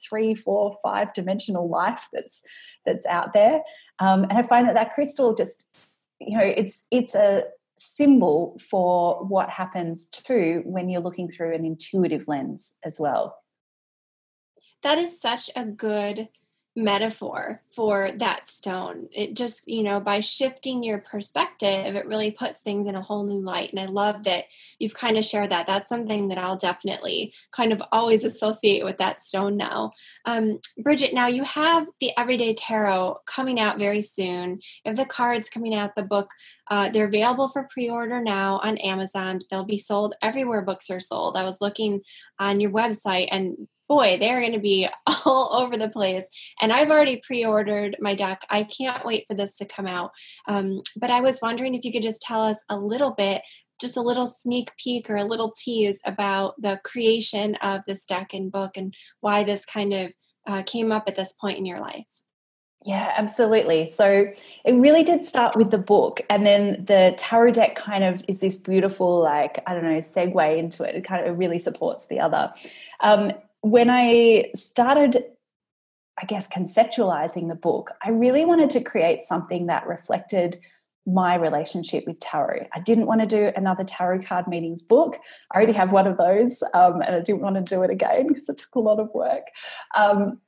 three 0.08 0.34
four 0.34 0.76
five 0.82 1.12
dimensional 1.14 1.68
life 1.68 2.06
that's 2.12 2.42
that's 2.86 3.04
out 3.06 3.32
there. 3.34 3.60
Um, 3.98 4.24
and 4.24 4.32
i 4.32 4.42
find 4.42 4.66
that 4.68 4.74
that 4.74 4.94
crystal 4.94 5.34
just 5.34 5.66
you 6.18 6.36
know 6.36 6.44
it's 6.44 6.86
it's 6.90 7.14
a 7.14 7.44
symbol 7.80 8.58
for 8.70 9.24
what 9.24 9.48
happens 9.48 10.04
too 10.06 10.62
when 10.66 10.88
you're 10.88 11.00
looking 11.00 11.30
through 11.30 11.54
an 11.54 11.64
intuitive 11.64 12.24
lens 12.28 12.74
as 12.84 13.00
well. 13.00 13.38
That 14.82 14.98
is 14.98 15.20
such 15.20 15.50
a 15.56 15.64
good 15.64 16.28
metaphor 16.76 17.60
for 17.74 18.12
that 18.16 18.46
stone. 18.46 19.08
It 19.12 19.34
just, 19.34 19.66
you 19.66 19.82
know, 19.82 19.98
by 19.98 20.20
shifting 20.20 20.82
your 20.82 20.98
perspective, 20.98 21.96
it 21.96 22.06
really 22.06 22.30
puts 22.30 22.60
things 22.60 22.86
in 22.86 22.94
a 22.94 23.02
whole 23.02 23.24
new 23.24 23.40
light. 23.40 23.70
And 23.70 23.80
I 23.80 23.86
love 23.86 24.24
that 24.24 24.44
you've 24.78 24.94
kind 24.94 25.16
of 25.16 25.24
shared 25.24 25.50
that. 25.50 25.66
That's 25.66 25.88
something 25.88 26.28
that 26.28 26.38
I'll 26.38 26.56
definitely 26.56 27.34
kind 27.50 27.72
of 27.72 27.82
always 27.90 28.24
associate 28.24 28.84
with 28.84 28.98
that 28.98 29.20
stone 29.20 29.56
now. 29.56 29.92
Um, 30.24 30.60
Bridget, 30.78 31.12
now 31.12 31.26
you 31.26 31.42
have 31.44 31.88
the 32.00 32.12
Everyday 32.16 32.54
Tarot 32.54 33.18
coming 33.26 33.58
out 33.58 33.78
very 33.78 34.00
soon. 34.00 34.60
You 34.84 34.90
have 34.90 34.96
the 34.96 35.06
cards 35.06 35.50
coming 35.50 35.74
out, 35.74 35.96
the 35.96 36.04
book. 36.04 36.30
Uh, 36.68 36.88
they're 36.88 37.08
available 37.08 37.48
for 37.48 37.66
pre-order 37.68 38.22
now 38.22 38.60
on 38.62 38.78
Amazon. 38.78 39.40
They'll 39.50 39.64
be 39.64 39.78
sold 39.78 40.14
everywhere 40.22 40.62
books 40.62 40.88
are 40.88 41.00
sold. 41.00 41.36
I 41.36 41.42
was 41.42 41.60
looking 41.60 42.02
on 42.38 42.60
your 42.60 42.70
website 42.70 43.26
and 43.32 43.66
boy, 43.90 44.16
they're 44.18 44.40
going 44.40 44.52
to 44.52 44.60
be 44.60 44.88
all 45.26 45.50
over 45.52 45.76
the 45.76 45.88
place. 45.88 46.28
And 46.62 46.72
I've 46.72 46.90
already 46.90 47.20
pre 47.22 47.44
ordered 47.44 47.96
my 48.00 48.14
deck. 48.14 48.46
I 48.48 48.62
can't 48.62 49.04
wait 49.04 49.26
for 49.26 49.34
this 49.34 49.56
to 49.56 49.66
come 49.66 49.88
out. 49.88 50.12
Um, 50.46 50.80
but 50.96 51.10
I 51.10 51.20
was 51.20 51.40
wondering 51.42 51.74
if 51.74 51.84
you 51.84 51.92
could 51.92 52.04
just 52.04 52.22
tell 52.22 52.40
us 52.40 52.64
a 52.68 52.78
little 52.78 53.10
bit, 53.10 53.42
just 53.80 53.96
a 53.96 54.02
little 54.02 54.26
sneak 54.26 54.70
peek 54.78 55.10
or 55.10 55.16
a 55.16 55.24
little 55.24 55.50
tease 55.50 56.00
about 56.06 56.54
the 56.62 56.80
creation 56.84 57.56
of 57.56 57.84
this 57.84 58.04
deck 58.04 58.32
and 58.32 58.52
book 58.52 58.76
and 58.76 58.94
why 59.20 59.42
this 59.42 59.66
kind 59.66 59.92
of 59.92 60.14
uh, 60.46 60.62
came 60.62 60.92
up 60.92 61.04
at 61.08 61.16
this 61.16 61.32
point 61.32 61.58
in 61.58 61.66
your 61.66 61.80
life. 61.80 62.20
Yeah, 62.84 63.12
absolutely. 63.14 63.86
So 63.88 64.32
it 64.64 64.72
really 64.72 65.02
did 65.02 65.24
start 65.26 65.54
with 65.54 65.70
the 65.70 65.76
book, 65.76 66.22
and 66.30 66.46
then 66.46 66.82
the 66.86 67.14
tarot 67.18 67.50
deck 67.50 67.76
kind 67.76 68.04
of 68.04 68.24
is 68.26 68.38
this 68.38 68.56
beautiful, 68.56 69.20
like 69.20 69.62
I 69.66 69.74
don't 69.74 69.84
know, 69.84 69.98
segue 69.98 70.58
into 70.58 70.84
it. 70.84 70.94
It 70.94 71.04
kind 71.04 71.26
of 71.26 71.38
really 71.38 71.58
supports 71.58 72.06
the 72.06 72.20
other. 72.20 72.54
Um, 73.00 73.32
when 73.62 73.90
I 73.90 74.50
started, 74.54 75.24
I 76.20 76.26
guess, 76.26 76.48
conceptualizing 76.48 77.48
the 77.48 77.54
book, 77.54 77.92
I 78.02 78.10
really 78.10 78.44
wanted 78.44 78.70
to 78.70 78.80
create 78.80 79.22
something 79.22 79.66
that 79.66 79.86
reflected 79.86 80.60
my 81.06 81.34
relationship 81.34 82.04
with 82.06 82.20
tarot. 82.20 82.66
I 82.74 82.80
didn't 82.80 83.06
want 83.06 83.20
to 83.20 83.26
do 83.26 83.52
another 83.56 83.84
tarot 83.84 84.22
card 84.22 84.46
meetings 84.46 84.82
book. 84.82 85.18
I 85.50 85.56
already 85.56 85.72
have 85.72 85.92
one 85.92 86.06
of 86.06 86.18
those, 86.18 86.62
um, 86.74 87.00
and 87.00 87.16
I 87.16 87.20
didn't 87.20 87.40
want 87.40 87.56
to 87.56 87.62
do 87.62 87.82
it 87.82 87.90
again 87.90 88.28
because 88.28 88.48
it 88.48 88.58
took 88.58 88.74
a 88.74 88.80
lot 88.80 89.00
of 89.00 89.08
work. 89.14 89.44
Um, 89.96 90.40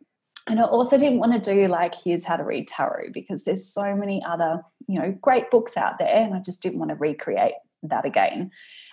and 0.48 0.58
I 0.58 0.64
also 0.64 0.98
didn't 0.98 1.18
want 1.18 1.32
to 1.32 1.54
do 1.54 1.68
like 1.68 1.94
here's 1.94 2.24
how 2.24 2.36
to 2.36 2.42
read 2.42 2.66
tarot 2.66 3.10
because 3.12 3.44
there's 3.44 3.72
so 3.72 3.94
many 3.94 4.24
other 4.24 4.60
you 4.88 5.00
know 5.00 5.12
great 5.20 5.50
books 5.50 5.76
out 5.76 5.98
there, 5.98 6.16
and 6.16 6.34
I 6.34 6.40
just 6.40 6.62
didn't 6.62 6.80
want 6.80 6.90
to 6.90 6.96
recreate 6.96 7.54
that 7.84 8.04
again. 8.04 8.50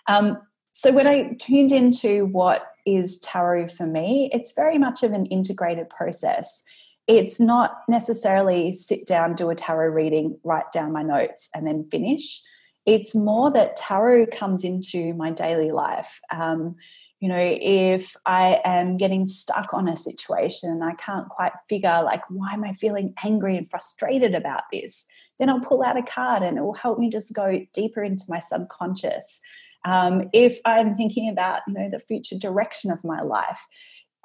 Um, 0.07 0.37
so 0.79 0.93
when 0.93 1.07
I 1.07 1.33
tuned 1.41 1.73
into 1.73 2.27
what 2.27 2.73
is 2.85 3.19
tarot 3.19 3.67
for 3.67 3.85
me, 3.85 4.29
it's 4.31 4.53
very 4.53 4.77
much 4.77 5.03
of 5.03 5.11
an 5.11 5.25
integrated 5.25 5.89
process. 5.89 6.63
It's 7.05 7.37
not 7.37 7.79
necessarily 7.89 8.71
sit 8.71 9.05
down, 9.05 9.35
do 9.35 9.49
a 9.49 9.55
tarot 9.55 9.89
reading, 9.89 10.39
write 10.45 10.71
down 10.71 10.93
my 10.93 11.03
notes, 11.03 11.49
and 11.53 11.67
then 11.67 11.89
finish. 11.91 12.41
It's 12.85 13.13
more 13.13 13.51
that 13.51 13.75
tarot 13.75 14.27
comes 14.27 14.63
into 14.63 15.13
my 15.15 15.31
daily 15.31 15.71
life. 15.73 16.21
Um, 16.31 16.77
you 17.19 17.27
know, 17.27 17.35
if 17.37 18.15
I 18.25 18.61
am 18.63 18.95
getting 18.95 19.25
stuck 19.25 19.73
on 19.73 19.89
a 19.89 19.97
situation, 19.97 20.69
and 20.69 20.81
I 20.81 20.93
can't 20.93 21.27
quite 21.27 21.51
figure, 21.67 22.03
like, 22.05 22.21
why 22.29 22.53
am 22.53 22.63
I 22.63 22.71
feeling 22.71 23.13
angry 23.21 23.57
and 23.57 23.69
frustrated 23.69 24.33
about 24.33 24.63
this? 24.71 25.07
Then 25.39 25.49
I'll 25.49 25.59
pull 25.59 25.83
out 25.83 25.97
a 25.97 26.03
card 26.03 26.41
and 26.41 26.57
it 26.57 26.61
will 26.61 26.73
help 26.73 26.99
me 26.99 27.09
just 27.09 27.33
go 27.33 27.65
deeper 27.73 28.01
into 28.01 28.23
my 28.29 28.39
subconscious. 28.39 29.41
Um, 29.85 30.29
if 30.33 30.59
I'm 30.65 30.95
thinking 30.95 31.29
about, 31.29 31.61
you 31.67 31.73
know, 31.73 31.89
the 31.89 31.99
future 31.99 32.37
direction 32.37 32.91
of 32.91 33.03
my 33.03 33.21
life, 33.21 33.59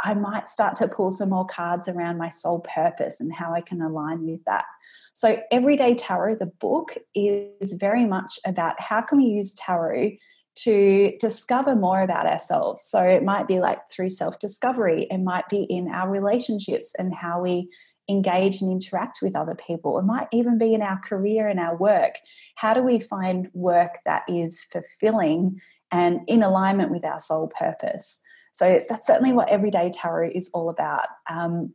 I 0.03 0.15
might 0.15 0.49
start 0.49 0.77
to 0.77 0.89
pull 0.89 1.11
some 1.11 1.31
more 1.31 1.47
cards 1.47 1.89
around 1.89 2.19
my 2.19 2.29
soul 2.29 2.61
purpose 2.61 3.21
and 3.21 3.33
how 3.33 3.55
I 3.55 3.61
can 3.61 3.81
align 3.81 4.27
with 4.27 4.45
that. 4.47 4.65
So, 5.13 5.41
Everyday 5.53 5.95
Tarot, 5.95 6.37
the 6.37 6.47
book, 6.47 6.97
is 7.15 7.73
very 7.73 8.05
much 8.05 8.39
about 8.45 8.81
how 8.81 9.01
can 9.03 9.19
we 9.19 9.27
use 9.27 9.55
tarot 9.55 10.17
to 10.57 11.17
discover 11.21 11.75
more 11.75 12.01
about 12.01 12.27
ourselves. 12.27 12.83
So, 12.85 13.01
it 13.03 13.23
might 13.23 13.47
be 13.47 13.61
like 13.61 13.89
through 13.91 14.11
self 14.11 14.41
discovery, 14.41 15.07
it 15.11 15.19
might 15.19 15.49
be 15.49 15.63
in 15.63 15.89
our 15.89 16.11
relationships 16.11 16.93
and 16.99 17.15
how 17.15 17.41
we 17.41 17.69
engage 18.09 18.61
and 18.61 18.71
interact 18.71 19.19
with 19.23 19.35
other 19.35 19.55
people. 19.55 19.99
It 19.99 20.05
might 20.05 20.29
even 20.33 20.59
be 20.59 20.75
in 20.75 20.83
our 20.83 20.99
career 21.01 21.49
and 21.49 21.59
our 21.59 21.77
work. 21.77 22.17
How 22.55 22.75
do 22.75 22.83
we 22.83 23.01
find 23.01 23.49
work 23.55 23.99
that 24.05 24.23
is 24.29 24.63
fulfilling 24.63 25.61
and 25.91 26.21
in 26.27 26.43
alignment 26.43 26.91
with 26.91 27.05
our 27.05 27.21
soul 27.21 27.49
purpose? 27.49 28.21
So 28.53 28.83
that's 28.89 29.07
certainly 29.07 29.33
what 29.33 29.49
Everyday 29.49 29.91
Tarot 29.91 30.31
is 30.35 30.51
all 30.55 30.69
about. 30.69 31.07
Um, 31.29 31.75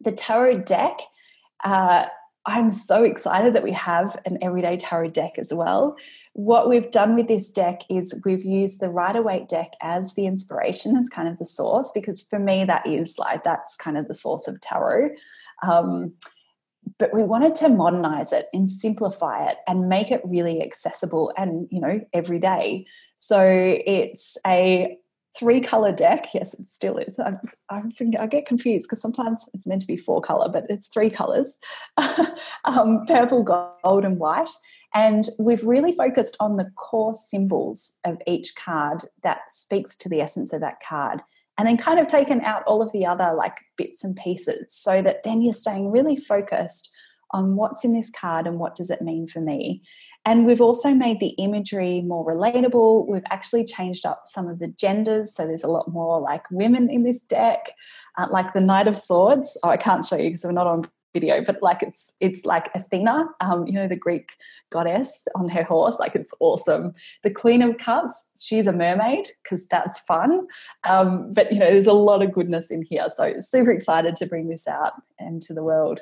the 0.00 0.12
tarot 0.12 0.58
deck, 0.60 0.98
uh, 1.62 2.06
I'm 2.46 2.72
so 2.72 3.04
excited 3.04 3.54
that 3.54 3.62
we 3.62 3.72
have 3.72 4.20
an 4.26 4.38
Everyday 4.42 4.76
Tarot 4.76 5.10
deck 5.10 5.32
as 5.38 5.52
well. 5.52 5.96
What 6.34 6.68
we've 6.68 6.90
done 6.90 7.14
with 7.14 7.28
this 7.28 7.50
deck 7.50 7.82
is 7.88 8.12
we've 8.24 8.44
used 8.44 8.80
the 8.80 8.88
Rider 8.88 9.22
Waite 9.22 9.48
deck 9.48 9.74
as 9.80 10.14
the 10.14 10.26
inspiration, 10.26 10.96
as 10.96 11.08
kind 11.08 11.28
of 11.28 11.38
the 11.38 11.44
source, 11.44 11.90
because 11.94 12.20
for 12.20 12.38
me, 12.38 12.64
that 12.64 12.86
is 12.86 13.18
like 13.18 13.44
that's 13.44 13.76
kind 13.76 13.96
of 13.96 14.08
the 14.08 14.14
source 14.14 14.48
of 14.48 14.60
tarot. 14.60 15.10
Um, 15.62 16.14
but 16.98 17.14
we 17.14 17.22
wanted 17.22 17.54
to 17.56 17.68
modernize 17.68 18.32
it 18.32 18.46
and 18.52 18.70
simplify 18.70 19.48
it 19.48 19.58
and 19.66 19.88
make 19.88 20.10
it 20.10 20.20
really 20.24 20.62
accessible 20.62 21.32
and 21.36 21.68
you 21.70 21.80
know 21.80 22.00
every 22.12 22.38
day. 22.38 22.86
So 23.18 23.40
it's 23.40 24.36
a 24.46 24.98
three 25.36 25.60
color 25.60 25.92
deck. 25.92 26.28
Yes 26.34 26.54
it 26.54 26.66
still 26.66 26.98
is. 26.98 27.18
I, 27.18 27.34
I, 27.70 27.82
I 28.20 28.26
get 28.26 28.46
confused 28.46 28.86
because 28.86 29.00
sometimes 29.00 29.48
it's 29.54 29.66
meant 29.66 29.80
to 29.80 29.86
be 29.86 29.96
four 29.96 30.20
color 30.20 30.48
but 30.48 30.64
it's 30.68 30.88
three 30.88 31.10
colors. 31.10 31.58
Um, 32.66 33.04
purple 33.06 33.42
gold 33.42 34.06
and 34.06 34.18
white. 34.18 34.50
And 34.94 35.28
we've 35.38 35.62
really 35.64 35.92
focused 35.92 36.34
on 36.40 36.56
the 36.56 36.70
core 36.76 37.14
symbols 37.14 37.98
of 38.06 38.16
each 38.26 38.54
card 38.54 39.04
that 39.22 39.50
speaks 39.50 39.98
to 39.98 40.08
the 40.08 40.22
essence 40.22 40.54
of 40.54 40.62
that 40.62 40.78
card 40.80 41.20
and 41.58 41.68
then 41.68 41.76
kind 41.76 42.00
of 42.00 42.06
taken 42.06 42.40
out 42.40 42.64
all 42.64 42.82
of 42.82 42.92
the 42.92 43.06
other 43.06 43.32
like 43.34 43.58
bits 43.76 44.04
and 44.04 44.16
pieces 44.16 44.74
so 44.74 45.02
that 45.02 45.22
then 45.22 45.40
you're 45.40 45.52
staying 45.52 45.90
really 45.90 46.16
focused 46.16 46.90
on 47.30 47.56
what's 47.56 47.84
in 47.84 47.92
this 47.92 48.10
card 48.10 48.46
and 48.46 48.58
what 48.58 48.76
does 48.76 48.90
it 48.90 49.02
mean 49.02 49.26
for 49.26 49.40
me. 49.40 49.82
And 50.24 50.46
we've 50.46 50.60
also 50.60 50.90
made 50.94 51.20
the 51.20 51.30
imagery 51.30 52.00
more 52.00 52.24
relatable. 52.24 53.06
We've 53.08 53.26
actually 53.28 53.64
changed 53.66 54.06
up 54.06 54.22
some 54.26 54.48
of 54.48 54.58
the 54.58 54.68
genders. 54.68 55.34
So 55.34 55.46
there's 55.46 55.64
a 55.64 55.68
lot 55.68 55.88
more 55.88 56.20
like 56.20 56.50
women 56.50 56.88
in 56.88 57.02
this 57.02 57.22
deck, 57.22 57.72
uh, 58.16 58.28
like 58.30 58.54
the 58.54 58.60
Knight 58.60 58.86
of 58.86 58.98
Swords. 58.98 59.58
Oh, 59.64 59.68
I 59.68 59.76
can't 59.76 60.06
show 60.06 60.16
you 60.16 60.30
because 60.30 60.44
we're 60.44 60.52
not 60.52 60.66
on 60.66 60.84
video, 61.14 61.42
but 61.42 61.62
like 61.62 61.82
it's 61.82 62.12
it's 62.20 62.44
like 62.44 62.68
Athena, 62.74 63.28
um, 63.40 63.66
you 63.66 63.72
know, 63.72 63.88
the 63.88 63.96
Greek 63.96 64.32
goddess 64.70 65.26
on 65.34 65.48
her 65.48 65.62
horse. 65.62 65.96
Like 65.98 66.14
it's 66.14 66.34
awesome. 66.40 66.92
The 67.22 67.30
Queen 67.30 67.62
of 67.62 67.78
Cups, 67.78 68.28
she's 68.38 68.66
a 68.66 68.72
mermaid 68.72 69.28
because 69.42 69.66
that's 69.68 69.98
fun. 70.00 70.46
Um, 70.82 71.32
but 71.32 71.50
you 71.50 71.58
know, 71.58 71.70
there's 71.70 71.86
a 71.86 71.94
lot 71.94 72.20
of 72.20 72.32
goodness 72.32 72.70
in 72.70 72.82
here. 72.82 73.06
So 73.14 73.36
super 73.40 73.70
excited 73.70 74.16
to 74.16 74.26
bring 74.26 74.48
this 74.48 74.68
out 74.68 74.92
into 75.18 75.54
the 75.54 75.64
world. 75.64 76.00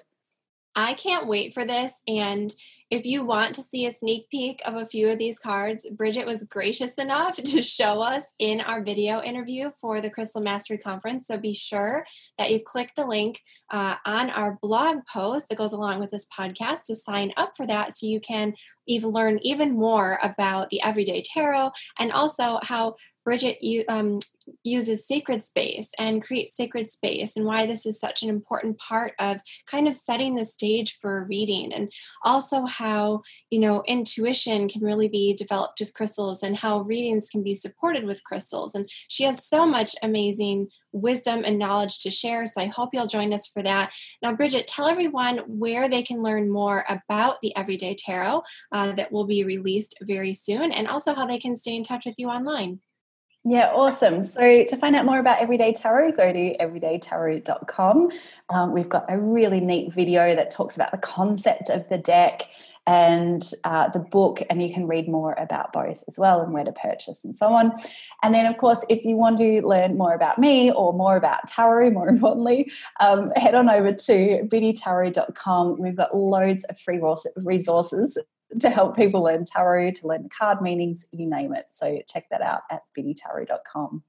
I 0.75 0.95
can't 0.95 1.29
wait 1.29 1.53
for 1.53 1.65
this. 1.65 2.03
And 2.09 2.53
if 2.93 3.07
you 3.07 3.25
want 3.25 3.55
to 3.55 3.63
see 3.63 3.87
a 3.87 3.91
sneak 3.91 4.29
peek 4.29 4.61
of 4.67 4.75
a 4.75 4.85
few 4.85 5.09
of 5.09 5.19
these 5.19 5.39
cards, 5.39 5.87
Bridget 5.93 6.27
was 6.27 6.45
gracious 6.45 6.97
enough 6.97 7.37
to 7.43 7.63
show 7.63 8.03
us 8.03 8.35
in 8.39 8.61
our 8.61 8.83
video 8.83 9.23
interview 9.23 9.71
for 9.81 10.03
the 10.03 10.11
Crystal 10.11 10.43
Mastery 10.43 10.77
Conference. 10.77 11.27
So 11.27 11.39
be 11.39 11.55
sure 11.55 12.05
that 12.37 12.51
you 12.51 12.61
click 12.61 12.91
the 12.95 13.07
link 13.07 13.41
uh, 13.71 13.95
on 14.05 14.29
our 14.29 14.59
blog 14.61 14.99
post 15.11 15.49
that 15.49 15.57
goes 15.57 15.73
along 15.73 16.01
with 16.01 16.11
this 16.11 16.27
podcast 16.39 16.85
to 16.89 16.95
sign 16.95 17.33
up 17.39 17.53
for 17.57 17.67
that 17.67 17.95
so 17.95 18.07
you 18.07 18.21
can 18.21 18.53
even 18.87 19.09
learn 19.09 19.39
even 19.41 19.73
more 19.73 20.19
about 20.23 20.69
the 20.69 20.83
Everyday 20.83 21.23
Tarot 21.23 21.71
and 21.99 22.13
also 22.13 22.59
how 22.63 22.97
Bridget 23.25 23.59
um, 23.89 24.19
uses 24.65 25.07
sacred 25.07 25.43
space 25.43 25.93
and 25.99 26.23
creates 26.23 26.57
sacred 26.57 26.89
space 26.89 27.37
and 27.37 27.47
why 27.47 27.67
this 27.67 27.87
is 27.87 28.01
such 28.01 28.23
an 28.23 28.29
important 28.29 28.79
part 28.79 29.13
of 29.19 29.41
kind 29.67 29.87
of 29.87 29.95
setting 29.95 30.35
the 30.35 30.45
stage 30.45 30.97
for 31.01 31.27
reading 31.29 31.73
and 31.73 31.93
also 32.25 32.67
how 32.67 33.23
you 33.51 33.59
know 33.59 33.83
intuition 33.87 34.69
can 34.69 34.83
really 34.83 35.09
be 35.09 35.35
developed 35.35 35.79
with 35.81 35.95
crystals 35.95 36.43
and 36.43 36.57
how 36.57 36.81
readings 36.81 37.29
can 37.29 37.43
be 37.43 37.55
supported 37.55 38.05
with 38.05 38.25
crystals. 38.25 38.75
And 38.75 38.89
she 39.09 39.25
has 39.25 39.47
so 39.47 39.67
much 39.67 39.95
amazing 40.03 40.69
wisdom 40.93 41.43
and 41.45 41.59
knowledge 41.59 42.01
to 42.01 42.11
share 42.11 42.45
so 42.45 42.61
i 42.61 42.67
hope 42.67 42.91
you'll 42.93 43.07
join 43.07 43.33
us 43.33 43.47
for 43.47 43.63
that. 43.63 43.93
Now 44.21 44.35
bridget 44.35 44.67
tell 44.67 44.89
everyone 44.89 45.39
where 45.47 45.89
they 45.89 46.03
can 46.03 46.23
learn 46.23 46.51
more 46.51 46.85
about 46.89 47.41
the 47.41 47.57
everyday 47.57 47.95
tarot 47.95 48.43
uh, 48.73 48.93
that 48.93 49.11
will 49.11 49.25
be 49.25 49.45
released 49.45 49.97
very 50.03 50.35
soon 50.35 50.71
and 50.73 50.89
also 50.89 51.15
how 51.15 51.27
they 51.27 51.39
can 51.39 51.57
stay 51.57 51.77
in 51.77 51.85
touch 51.85 52.05
with 52.05 52.17
you 52.19 52.29
online 52.29 52.81
yeah, 53.45 53.73
awesome. 53.75 54.23
So 54.23 54.65
to 54.65 54.77
find 54.77 54.95
out 54.95 55.05
more 55.05 55.19
about 55.19 55.41
Everyday 55.41 55.73
Tarot, 55.73 56.13
go 56.13 56.33
to 56.33 56.57
everydaytarot.com. 56.59 58.11
Um, 58.51 58.73
we've 58.73 58.89
got 58.89 59.07
a 59.09 59.19
really 59.19 59.59
neat 59.59 59.93
video 59.93 60.37
that 60.37 60.53
talks 60.53 60.77
about 60.77 60.93
the 60.93 60.99
concept 60.99 61.69
of 61.69 61.89
the 61.89 61.99
deck 61.99 62.49
and 62.87 63.49
uh, 63.65 63.89
the 63.89 63.99
book, 63.99 64.43
and 64.49 64.63
you 64.63 64.73
can 64.73 64.87
read 64.87 65.09
more 65.09 65.35
about 65.35 65.73
both 65.73 66.03
as 66.07 66.19
well 66.19 66.41
and 66.41 66.53
where 66.53 66.65
to 66.65 66.73
purchase 66.73 67.25
and 67.25 67.35
so 67.35 67.53
on. 67.53 67.73
And 68.23 68.33
then, 68.33 68.47
of 68.47 68.59
course, 68.59 68.85
if 68.89 69.05
you 69.05 69.17
want 69.17 69.39
to 69.39 69.67
learn 69.67 69.97
more 69.97 70.15
about 70.15 70.39
me 70.39 70.71
or 70.71 70.93
more 70.93 71.17
about 71.17 71.49
tarot, 71.49 71.91
more 71.91 72.09
importantly, 72.09 72.71
um, 73.01 73.33
head 73.35 73.57
on 73.57 73.69
over 73.69 73.93
to 73.93 74.49
biddytarot.com. 74.51 75.81
We've 75.81 75.97
got 75.97 76.17
loads 76.17 76.65
of 76.65 76.79
free 76.79 77.01
resources 77.37 78.19
to 78.61 78.71
help 78.71 78.97
people 78.97 79.23
learn 79.23 79.45
tarot, 79.45 79.93
to 79.93 80.07
learn 80.07 80.29
card 80.37 80.61
meanings, 80.61 81.07
you 81.13 81.29
name 81.29 81.55
it. 81.55 81.67
So 81.73 82.01
check 82.09 82.27
that 82.31 82.43
out 82.43 82.63
at 82.71 82.83
biddytarot.com. 82.97 84.03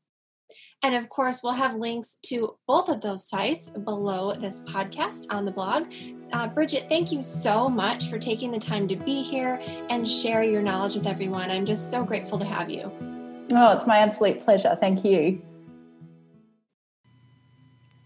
And 0.84 0.96
of 0.96 1.08
course, 1.08 1.42
we'll 1.42 1.54
have 1.54 1.76
links 1.76 2.18
to 2.24 2.56
both 2.68 2.90
of 2.90 3.02
those 3.02 3.28
sites 3.28 3.70
below 3.70 4.34
this 4.34 4.60
podcast 4.62 5.26
on 5.30 5.46
the 5.46 5.52
blog. 5.52 5.92
Uh, 6.34 6.48
Bridget, 6.48 6.90
thank 6.90 7.12
you 7.12 7.24
so 7.24 7.70
much 7.70 8.10
for 8.10 8.20
taking 8.20 8.52
the 8.52 8.60
time 8.60 8.88
to 8.90 8.96
be 8.96 9.22
here 9.22 9.62
and 9.90 10.08
share 10.08 10.44
your 10.44 10.62
knowledge 10.62 10.96
with 10.96 11.08
everyone. 11.08 11.50
I'm 11.50 11.66
just 11.66 11.90
so 11.90 12.04
grateful 12.04 12.38
to 12.38 12.46
have 12.46 12.70
you. 12.70 12.92
Oh, 13.54 13.72
it's 13.72 13.88
my 13.88 14.00
absolute 14.00 14.44
pleasure. 14.44 14.78
Thank 14.80 15.06
you. 15.06 15.42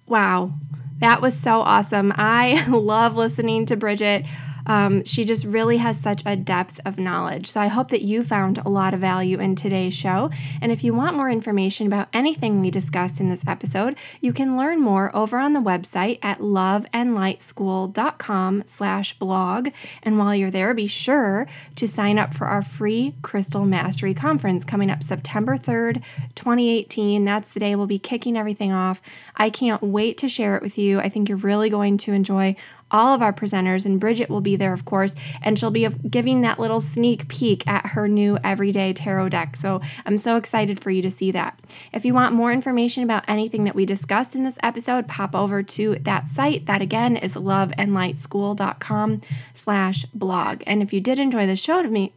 Wow, 0.08 0.54
that 1.00 1.22
was 1.22 1.38
so 1.38 1.62
awesome. 1.62 2.14
I 2.16 2.66
love 2.70 3.18
listening 3.18 3.66
to 3.68 3.76
Bridget. 3.76 4.24
Um, 4.68 5.04
she 5.04 5.26
just 5.26 5.46
really 5.46 5.78
has 5.78 6.00
such 6.00 6.22
a 6.26 6.36
depth 6.36 6.80
of 6.86 7.00
knowledge. 7.00 7.48
So 7.48 7.60
I 7.60 7.66
hope 7.68 7.90
that 7.90 8.04
you 8.04 8.24
found 8.24 8.60
a 8.60 8.70
lot 8.70 8.94
of 8.94 9.00
value 9.00 9.40
in 9.40 9.56
today's 9.56 9.96
show. 9.96 10.30
And 10.62 10.72
if 10.72 10.84
you 10.84 10.94
want 10.94 11.16
more 11.16 11.30
information 11.30 11.88
about 11.88 12.10
anything 12.14 12.62
we 12.62 12.70
discussed 12.70 13.20
in 13.20 13.30
this 13.30 13.48
episode, 13.48 13.96
you 14.22 14.32
can 14.34 14.56
learn 14.58 14.80
more 14.80 15.10
over 15.16 15.40
on 15.40 15.54
the 15.54 15.60
website 15.60 16.20
at 16.22 16.38
loveandlightschool.com 16.40 18.64
slash 18.66 19.18
blog. 19.18 19.70
And 20.04 20.20
while 20.20 20.36
you're 20.36 20.52
there, 20.52 20.74
be 20.74 20.88
sure 20.88 21.48
to 21.76 21.88
sign 21.88 22.20
up 22.20 22.34
for 22.34 22.46
our 22.46 22.62
free 22.62 23.16
Crystal 23.22 23.64
Mastery 23.66 24.14
Conference 24.14 24.66
coming 24.66 24.92
up 24.92 25.02
September 25.02 25.56
3rd, 25.58 26.04
2018. 26.36 27.24
That's 27.26 27.52
the 27.52 27.60
day 27.60 27.76
we'll 27.76 27.88
be 27.88 28.00
kicking 28.00 28.38
everything 28.38 28.74
off. 28.74 29.02
I 29.36 29.50
can't 29.50 29.82
wait 29.82 30.20
to 30.20 30.28
share 30.28 30.56
it 30.56 30.62
with 30.62 30.78
you. 30.78 31.00
I 31.00 31.10
think 31.10 31.30
you're 31.30 31.38
really 31.38 31.70
going 31.70 31.98
to 32.00 32.12
enjoy 32.14 32.56
all 32.92 33.14
of 33.14 33.22
our 33.22 33.34
presenters, 33.34 33.86
and 33.86 34.00
Bridget 34.00 34.30
will 34.30 34.42
be 34.42 34.56
there, 34.56 34.74
of 34.74 34.86
course, 34.86 35.16
and 35.42 35.58
she'll 35.58 35.72
be 35.72 35.88
giving 35.88 36.42
that 36.42 36.60
little 36.60 36.80
sneak 36.80 37.28
peek 37.28 37.68
at 37.68 37.88
her 37.88 38.08
new 38.08 38.38
everyday 38.44 38.94
tarot 38.94 39.30
deck. 39.30 39.56
So 39.56 39.82
I'm 40.06 40.18
so 40.18 40.38
excited 40.38 40.80
for 40.80 40.92
you 40.92 41.02
to 41.02 41.12
see 41.12 41.32
that. 41.32 41.60
If 41.92 42.06
you 42.06 42.14
want 42.14 42.34
more 42.34 42.52
information 42.52 43.04
about 43.04 43.26
anything 43.28 43.64
that 43.66 43.76
we 43.76 43.86
discussed 43.86 44.36
in 44.36 44.44
this 44.44 44.58
episode, 44.64 45.08
pop 45.08 45.36
over 45.36 45.64
to 45.64 45.96
that 46.02 46.28
site. 46.28 46.66
That 46.66 46.82
again 46.82 47.18
is 47.18 47.36
loveandlightschool.com 47.36 49.22
slash 49.54 50.06
blog. 50.06 50.64
And 50.66 50.82
if 50.82 50.94
you 50.94 51.02
did 51.02 51.20
enjoy 51.20 51.46
the 51.46 51.56
show 51.56 51.82
to 51.82 51.90
me, 51.90 52.14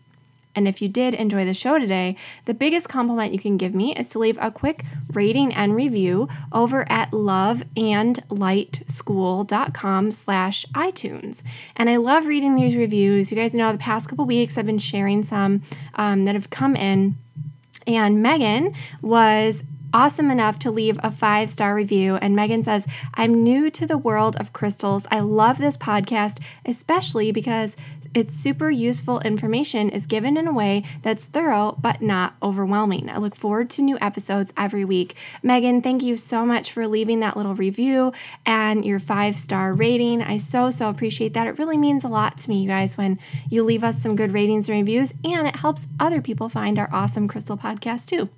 and 0.55 0.67
if 0.67 0.81
you 0.83 0.89
did 0.89 1.15
enjoy 1.15 1.45
the 1.45 1.55
show 1.55 1.79
today, 1.79 2.17
the 2.45 2.55
biggest 2.55 2.89
compliment 2.89 3.33
you 3.33 3.39
can 3.39 3.57
give 3.57 3.73
me 3.75 3.95
is 3.95 4.09
to 4.11 4.19
leave 4.19 4.37
a 4.41 4.51
quick 4.51 4.85
rating 5.13 5.55
and 5.55 5.77
review 5.77 6.29
over 6.53 6.85
at 6.91 7.13
loveandlightschool.com 7.13 10.11
slash 10.11 10.67
iTunes. 10.67 11.45
And 11.77 11.89
I 11.89 11.95
love 11.97 12.27
reading 12.27 12.57
these 12.57 12.75
reviews. 12.75 13.31
You 13.31 13.37
guys 13.37 13.55
know 13.55 13.71
the 13.71 13.79
past 13.79 14.09
couple 14.09 14.25
weeks 14.25 14.59
I've 14.59 14.67
been 14.67 14.79
sharing 14.79 15.23
some 15.23 15.63
um, 15.95 16.25
that 16.25 16.35
have 16.35 16.51
come 16.51 16.75
in. 16.75 17.17
And 17.87 18.21
Megan 18.23 18.75
was 19.01 19.63
awesome 19.93 20.31
enough 20.31 20.59
to 20.61 20.71
leave 20.71 20.99
a 21.03 21.11
five 21.11 21.51
star 21.51 21.75
review. 21.75 22.17
And 22.17 22.37
Megan 22.37 22.63
says, 22.63 22.87
I'm 23.15 23.43
new 23.43 23.71
to 23.71 23.87
the 23.87 23.99
world 23.99 24.37
of 24.37 24.53
crystals. 24.53 25.07
I 25.11 25.21
love 25.21 25.59
this 25.59 25.77
podcast, 25.77 26.41
especially 26.65 27.33
because 27.33 27.77
its 28.15 28.35
super 28.35 28.71
useful 28.71 29.21
information 29.21 29.89
is 29.91 30.07
given 30.07 30.37
in 30.37 30.49
a 30.49 30.53
way 30.53 30.85
that's 31.03 31.27
thorough 31.27 31.77
but 31.81 32.03
not 32.03 32.35
overwhelming. 32.43 33.09
I 33.09 33.19
look 33.19 33.35
forward 33.35 33.71
to 33.71 33.83
new 33.83 33.99
episodes 34.01 34.53
every 34.57 34.85
week. 34.85 35.17
Megan, 35.43 35.83
thank 35.83 36.03
you 36.03 36.17
so 36.17 36.45
much 36.45 36.73
for 36.73 36.87
leaving 36.87 37.21
that 37.21 37.37
little 37.37 37.55
review 37.55 38.13
and 38.45 38.85
your 38.85 38.99
five 38.99 39.37
star 39.37 39.75
rating. 39.75 40.23
I 40.23 40.37
so, 40.37 40.71
so 40.71 40.89
appreciate 40.89 41.35
that. 41.35 41.47
It 41.47 41.59
really 41.59 41.77
means 41.77 42.05
a 42.05 42.09
lot 42.09 42.39
to 42.39 42.49
me, 42.49 42.63
you 42.63 42.69
guys, 42.69 42.97
when 42.99 43.19
you 43.49 43.63
leave 43.63 43.85
us 43.85 44.03
some 44.03 44.17
good 44.17 44.33
ratings 44.33 44.69
and 44.69 44.79
reviews, 44.79 45.15
and 45.25 45.47
it 45.47 45.57
helps 45.57 45.87
other 45.99 46.21
people 46.21 46.49
find 46.49 46.79
our 46.79 46.89
awesome 46.93 47.29
crystal 47.29 47.57
podcast 47.57 48.09
too. 48.09 48.29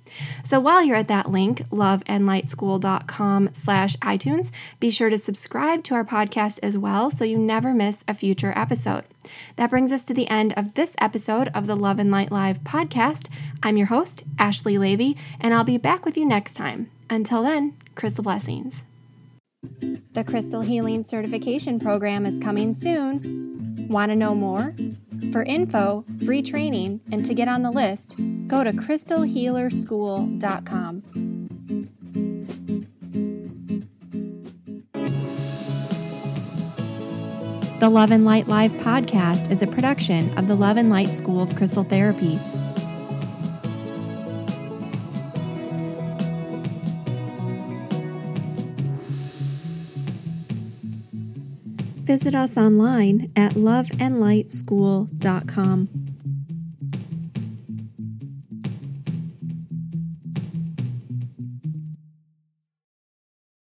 So 0.43 0.59
while 0.59 0.83
you're 0.83 0.97
at 0.97 1.07
that 1.07 1.31
link, 1.31 1.67
loveandlightschool.com 1.69 3.49
slash 3.53 3.95
iTunes, 3.97 4.51
be 4.79 4.89
sure 4.89 5.09
to 5.09 5.17
subscribe 5.17 5.83
to 5.85 5.95
our 5.95 6.05
podcast 6.05 6.59
as 6.61 6.77
well 6.77 7.09
so 7.09 7.25
you 7.25 7.37
never 7.37 7.73
miss 7.73 8.03
a 8.07 8.13
future 8.13 8.53
episode. 8.55 9.03
That 9.55 9.69
brings 9.69 9.91
us 9.91 10.03
to 10.05 10.13
the 10.13 10.29
end 10.29 10.53
of 10.57 10.73
this 10.73 10.95
episode 10.99 11.49
of 11.53 11.67
the 11.67 11.75
Love 11.75 11.99
and 11.99 12.09
Light 12.11 12.31
Live 12.31 12.63
podcast. 12.63 13.27
I'm 13.61 13.77
your 13.77 13.87
host, 13.87 14.23
Ashley 14.39 14.77
Leavy, 14.77 15.17
and 15.39 15.53
I'll 15.53 15.63
be 15.63 15.77
back 15.77 16.05
with 16.05 16.17
you 16.17 16.25
next 16.25 16.55
time. 16.55 16.89
Until 17.09 17.43
then, 17.43 17.75
crystal 17.95 18.23
blessings. 18.23 18.83
The 20.13 20.23
Crystal 20.23 20.61
Healing 20.61 21.03
Certification 21.03 21.79
Program 21.79 22.25
is 22.25 22.41
coming 22.43 22.73
soon. 22.73 23.87
Want 23.89 24.11
to 24.11 24.15
know 24.15 24.35
more? 24.35 24.75
For 25.31 25.43
info, 25.43 26.03
free 26.25 26.41
training, 26.41 27.01
and 27.11 27.25
to 27.25 27.33
get 27.33 27.47
on 27.47 27.63
the 27.63 27.71
list, 27.71 28.15
go 28.47 28.63
to 28.63 28.71
crystalhealerschool.com. 28.71 31.32
The 37.83 37.89
Love 37.89 38.11
and 38.11 38.23
Light 38.23 38.47
Live 38.47 38.71
podcast 38.71 39.51
is 39.51 39.61
a 39.61 39.67
production 39.67 40.33
of 40.37 40.47
the 40.47 40.55
Love 40.55 40.77
and 40.77 40.89
Light 40.89 41.13
School 41.13 41.41
of 41.41 41.53
Crystal 41.57 41.83
Therapy. 41.83 42.39
Visit 52.05 52.33
us 52.33 52.57
online 52.57 53.29
at 53.35 53.55
loveandlightschool.com. 53.55 56.02